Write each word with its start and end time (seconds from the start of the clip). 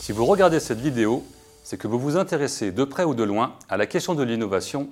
Si 0.00 0.12
vous 0.12 0.24
regardez 0.24 0.60
cette 0.60 0.78
vidéo, 0.78 1.24
c'est 1.64 1.76
que 1.76 1.88
vous 1.88 1.98
vous 1.98 2.16
intéressez 2.16 2.70
de 2.70 2.84
près 2.84 3.02
ou 3.02 3.14
de 3.14 3.24
loin 3.24 3.56
à 3.68 3.76
la 3.76 3.86
question 3.86 4.14
de 4.14 4.22
l'innovation 4.22 4.88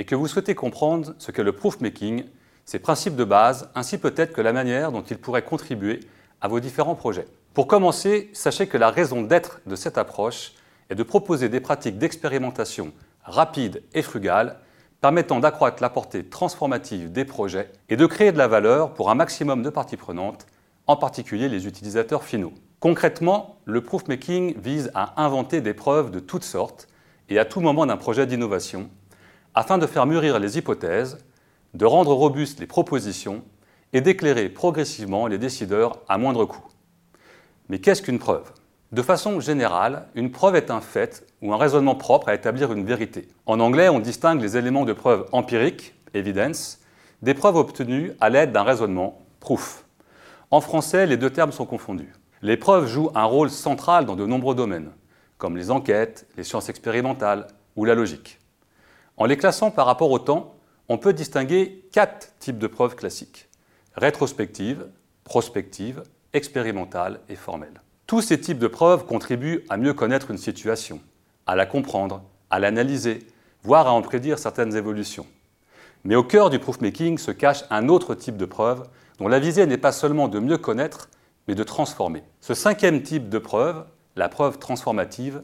et 0.00 0.04
que 0.04 0.16
vous 0.16 0.26
souhaitez 0.26 0.56
comprendre 0.56 1.14
ce 1.18 1.30
qu'est 1.30 1.44
le 1.44 1.52
proof 1.52 1.80
making, 1.80 2.24
ses 2.64 2.80
principes 2.80 3.14
de 3.14 3.22
base, 3.22 3.68
ainsi 3.76 3.96
peut-être 3.96 4.32
que 4.32 4.40
la 4.40 4.52
manière 4.52 4.90
dont 4.90 5.02
il 5.02 5.18
pourrait 5.18 5.44
contribuer 5.44 6.00
à 6.40 6.48
vos 6.48 6.58
différents 6.58 6.96
projets. 6.96 7.26
Pour 7.54 7.68
commencer, 7.68 8.28
sachez 8.32 8.66
que 8.66 8.76
la 8.76 8.90
raison 8.90 9.22
d'être 9.22 9.60
de 9.66 9.76
cette 9.76 9.98
approche 9.98 10.52
est 10.90 10.96
de 10.96 11.02
proposer 11.04 11.48
des 11.48 11.60
pratiques 11.60 11.98
d'expérimentation 11.98 12.92
rapides 13.22 13.82
et 13.94 14.02
frugales 14.02 14.58
permettant 15.00 15.40
d'accroître 15.40 15.82
la 15.82 15.90
portée 15.90 16.24
transformative 16.24 17.12
des 17.12 17.24
projets 17.24 17.70
et 17.88 17.96
de 17.96 18.06
créer 18.06 18.32
de 18.32 18.38
la 18.38 18.48
valeur 18.48 18.94
pour 18.94 19.10
un 19.10 19.14
maximum 19.14 19.62
de 19.62 19.70
parties 19.70 19.96
prenantes, 19.96 20.46
en 20.86 20.96
particulier 20.96 21.48
les 21.48 21.66
utilisateurs 21.66 22.24
finaux. 22.24 22.52
Concrètement, 22.80 23.58
le 23.64 23.82
proof 23.82 24.06
making 24.08 24.58
vise 24.58 24.90
à 24.94 25.22
inventer 25.22 25.60
des 25.60 25.74
preuves 25.74 26.10
de 26.10 26.20
toutes 26.20 26.44
sortes 26.44 26.88
et 27.28 27.38
à 27.38 27.44
tout 27.44 27.60
moment 27.60 27.86
d'un 27.86 27.96
projet 27.96 28.26
d'innovation 28.26 28.90
afin 29.54 29.78
de 29.78 29.86
faire 29.86 30.06
mûrir 30.06 30.38
les 30.38 30.58
hypothèses, 30.58 31.18
de 31.74 31.86
rendre 31.86 32.12
robustes 32.12 32.60
les 32.60 32.66
propositions 32.66 33.42
et 33.92 34.00
d'éclairer 34.00 34.48
progressivement 34.48 35.26
les 35.26 35.38
décideurs 35.38 35.98
à 36.08 36.18
moindre 36.18 36.44
coût. 36.44 36.66
Mais 37.68 37.78
qu'est-ce 37.78 38.02
qu'une 38.02 38.18
preuve? 38.18 38.52
De 38.92 39.02
façon 39.02 39.40
générale, 39.40 40.06
une 40.14 40.30
preuve 40.30 40.54
est 40.54 40.70
un 40.70 40.80
fait 40.80 41.26
ou 41.42 41.52
un 41.52 41.56
raisonnement 41.56 41.96
propre 41.96 42.28
à 42.28 42.34
établir 42.34 42.72
une 42.72 42.84
vérité. 42.84 43.26
En 43.44 43.58
anglais, 43.58 43.88
on 43.88 43.98
distingue 43.98 44.40
les 44.40 44.56
éléments 44.56 44.84
de 44.84 44.92
preuve 44.92 45.26
empiriques, 45.32 45.94
evidence, 46.14 46.80
des 47.20 47.34
preuves 47.34 47.56
obtenues 47.56 48.12
à 48.20 48.30
l'aide 48.30 48.52
d'un 48.52 48.62
raisonnement, 48.62 49.22
proof. 49.40 49.84
En 50.52 50.60
français, 50.60 51.06
les 51.06 51.16
deux 51.16 51.30
termes 51.30 51.50
sont 51.50 51.66
confondus. 51.66 52.12
Les 52.42 52.56
preuves 52.56 52.86
jouent 52.86 53.10
un 53.16 53.24
rôle 53.24 53.50
central 53.50 54.06
dans 54.06 54.14
de 54.14 54.24
nombreux 54.24 54.54
domaines, 54.54 54.92
comme 55.36 55.56
les 55.56 55.72
enquêtes, 55.72 56.28
les 56.36 56.44
sciences 56.44 56.68
expérimentales 56.68 57.48
ou 57.74 57.84
la 57.84 57.94
logique. 57.94 58.38
En 59.16 59.24
les 59.24 59.36
classant 59.36 59.72
par 59.72 59.86
rapport 59.86 60.10
au 60.12 60.20
temps, 60.20 60.54
on 60.88 60.98
peut 60.98 61.12
distinguer 61.12 61.88
quatre 61.90 62.38
types 62.38 62.58
de 62.58 62.68
preuves 62.68 62.94
classiques 62.94 63.48
rétrospectives, 63.96 64.86
prospectives, 65.24 66.02
expérimentales 66.32 67.20
et 67.28 67.34
formelles. 67.34 67.80
Tous 68.06 68.20
ces 68.20 68.40
types 68.40 68.60
de 68.60 68.68
preuves 68.68 69.04
contribuent 69.04 69.64
à 69.68 69.76
mieux 69.76 69.92
connaître 69.92 70.30
une 70.30 70.38
situation, 70.38 71.00
à 71.44 71.56
la 71.56 71.66
comprendre, 71.66 72.22
à 72.50 72.60
l'analyser, 72.60 73.26
voire 73.64 73.88
à 73.88 73.92
en 73.92 74.00
prédire 74.00 74.38
certaines 74.38 74.76
évolutions. 74.76 75.26
Mais 76.04 76.14
au 76.14 76.22
cœur 76.22 76.48
du 76.48 76.60
proof-making 76.60 77.18
se 77.18 77.32
cache 77.32 77.64
un 77.68 77.88
autre 77.88 78.14
type 78.14 78.36
de 78.36 78.44
preuve 78.44 78.88
dont 79.18 79.26
la 79.26 79.40
visée 79.40 79.66
n'est 79.66 79.76
pas 79.76 79.90
seulement 79.90 80.28
de 80.28 80.38
mieux 80.38 80.58
connaître, 80.58 81.08
mais 81.48 81.56
de 81.56 81.64
transformer. 81.64 82.22
Ce 82.40 82.54
cinquième 82.54 83.02
type 83.02 83.28
de 83.28 83.38
preuve, 83.38 83.84
la 84.14 84.28
preuve 84.28 84.60
transformative, 84.60 85.42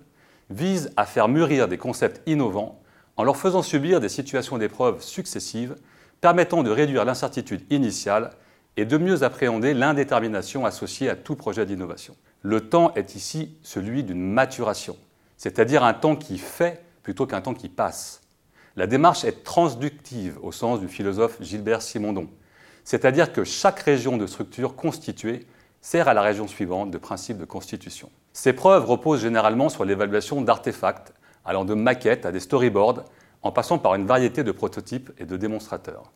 vise 0.49 0.93
à 0.97 1.05
faire 1.05 1.27
mûrir 1.27 1.67
des 1.67 1.79
concepts 1.79 2.23
innovants 2.29 2.81
en 3.17 3.25
leur 3.25 3.37
faisant 3.37 3.63
subir 3.63 3.99
des 3.99 4.09
situations 4.09 4.59
d'épreuve 4.59 5.03
successives 5.03 5.75
permettant 6.21 6.63
de 6.63 6.71
réduire 6.71 7.05
l'incertitude 7.05 7.65
initiale 7.71 8.31
et 8.77 8.85
de 8.85 8.97
mieux 8.97 9.23
appréhender 9.23 9.75
l'indétermination 9.75 10.65
associée 10.65 11.09
à 11.09 11.17
tout 11.17 11.37
projet 11.37 11.67
d'innovation. 11.67 12.17
Le 12.43 12.69
temps 12.69 12.95
est 12.95 13.15
ici 13.15 13.57
celui 13.63 14.03
d'une 14.03 14.23
maturation, 14.23 14.97
c'est-à-dire 15.37 15.85
un 15.85 15.95
temps 15.95 16.17
qui 16.17 16.39
fait 16.39 16.83
plutôt 17.03 17.27
qu'un 17.27 17.41
temps 17.41 17.55
qui 17.55 17.69
passe. 17.69 18.23
La 18.77 18.87
démarche 18.87 19.25
est 19.25 19.45
transductive 19.45 20.39
au 20.43 20.53
sens 20.53 20.81
du 20.81 20.89
philosophe 20.89 21.37
Gilbert 21.41 21.83
Simondon, 21.83 22.29
c'est-à-dire 22.85 23.33
que 23.33 23.45
chaque 23.45 23.81
région 23.81 24.17
de 24.17 24.27
structure 24.27 24.75
constituée 24.75 25.47
sert 25.83 26.09
à 26.09 26.15
la 26.15 26.23
région 26.23 26.49
suivante 26.49 26.91
de 26.91 26.99
principe 26.99 27.39
de 27.39 27.45
constitution. 27.45 28.11
Ces 28.33 28.53
preuves 28.53 28.87
reposent 28.87 29.21
généralement 29.21 29.69
sur 29.69 29.85
l'évaluation 29.85 30.41
d'artefacts 30.41 31.13
allant 31.45 31.65
de 31.65 31.75
maquettes 31.75 32.25
à 32.25 32.33
des 32.33 32.41
storyboards, 32.41 33.05
en 33.43 33.51
passant 33.51 33.79
par 33.79 33.97
une 33.97 34.07
variété 34.07 34.45
de 34.45 34.53
prototypes 34.53 35.11
et 35.19 35.25
de 35.25 35.37
démonstrateurs. 35.37 36.13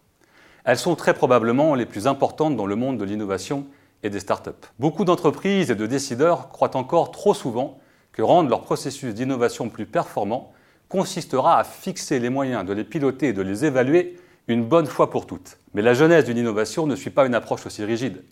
Elles 0.66 0.78
sont 0.78 0.97
très 0.97 1.15
probablement 1.15 1.77
les 1.77 1.87
plus 1.87 2.09
importantes 2.09 2.56
dans 2.56 2.66
le 2.66 2.75
monde 2.75 2.99
de 2.99 3.04
l'innovation 3.04 3.66
et 4.03 4.10
des 4.10 4.19
startups. 4.19 4.50
Beaucoup 4.81 5.04
d'entreprises 5.04 5.71
et 5.71 5.77
de 5.77 5.87
décideurs 5.87 6.49
croient 6.49 6.77
encore 6.77 7.12
trop 7.12 7.34
souvent 7.34 7.78
que 8.10 8.21
rendre 8.21 8.50
leur 8.50 8.62
processus 8.62 9.15
d'innovation 9.15 9.69
plus 9.69 9.87
performant 9.87 10.53
consistera 10.88 11.60
à 11.60 11.62
fixer 11.62 12.19
les 12.19 12.31
moyens 12.31 12.66
de 12.66 12.72
les 12.72 12.82
piloter 12.82 13.28
et 13.28 13.32
de 13.32 13.43
les 13.43 13.65
évaluer 13.65 14.19
une 14.49 14.65
bonne 14.65 14.87
fois 14.87 15.09
pour 15.09 15.27
toutes. 15.27 15.59
Mais 15.72 15.82
la 15.82 15.94
genèse 15.94 16.25
d'une 16.25 16.38
innovation 16.38 16.88
ne 16.88 16.97
suit 16.97 17.10
pas 17.10 17.27
une 17.27 17.37
approche 17.37 17.65
aussi 17.65 17.84
rigide. 17.84 18.25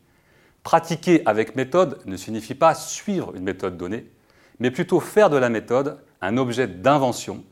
Pratiquer 0.65 1.23
avec 1.27 1.55
méthode 1.55 2.01
ne 2.05 2.17
signifie 2.17 2.57
pas 2.57 2.75
suivre 2.75 3.37
une 3.37 3.45
méthode 3.45 3.77
donnée, 3.77 4.11
mais 4.59 4.73
plutôt 4.73 4.99
faire 4.99 5.31
de 5.31 5.37
la 5.37 5.51
méthode 5.51 6.01
un 6.21 6.37
objet 6.37 6.67
d'invention. 6.67 7.45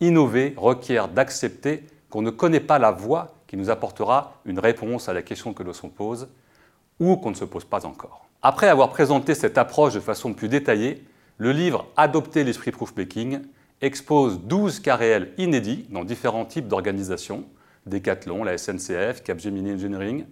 Innover 0.00 0.54
requiert 0.56 1.08
d'accepter 1.08 1.84
qu'on 2.08 2.22
ne 2.22 2.30
connaît 2.30 2.60
pas 2.60 2.78
la 2.78 2.92
voie 2.92 3.35
qui 3.46 3.56
nous 3.56 3.70
apportera 3.70 4.40
une 4.44 4.58
réponse 4.58 5.08
à 5.08 5.12
la 5.12 5.22
question 5.22 5.52
que 5.52 5.62
l'on 5.62 5.72
se 5.72 5.86
pose 5.86 6.28
ou 6.98 7.16
qu'on 7.16 7.30
ne 7.30 7.34
se 7.36 7.44
pose 7.44 7.64
pas 7.64 7.86
encore. 7.86 8.26
Après 8.42 8.68
avoir 8.68 8.90
présenté 8.90 9.34
cette 9.34 9.58
approche 9.58 9.94
de 9.94 10.00
façon 10.00 10.32
plus 10.32 10.48
détaillée, 10.48 11.04
le 11.38 11.52
livre 11.52 11.86
Adopter 11.96 12.44
l'esprit 12.44 12.70
proofmaking 12.70 13.40
expose 13.80 14.40
12 14.40 14.80
cas 14.80 14.96
réels 14.96 15.32
inédits 15.38 15.86
dans 15.90 16.04
différents 16.04 16.44
types 16.44 16.68
d'organisations, 16.68 17.44
Decathlon, 17.86 18.44
la 18.44 18.56
SNCF, 18.56 19.22
Capgemini 19.22 19.72
Engineering, 19.72 20.24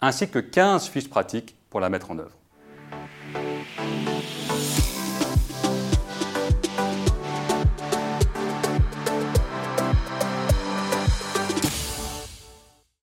ainsi 0.00 0.28
que 0.28 0.38
15 0.38 0.88
fiches 0.88 1.08
pratiques 1.08 1.56
pour 1.70 1.80
la 1.80 1.88
mettre 1.88 2.10
en 2.10 2.18
œuvre. 2.18 2.36